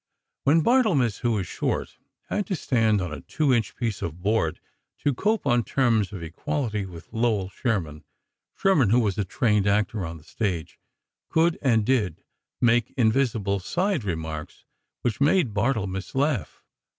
[0.45, 4.59] When Barthelmess, who is short, had to stand on a two inch piece of board,
[5.03, 8.03] to cope on terms of equality with Lowell Sherman,
[8.57, 10.79] Sherman, who was a trained actor of the stage,
[11.29, 12.23] could, and did,
[12.59, 14.65] make invisible side remarks
[15.01, 16.63] which made Barthelmess laugh.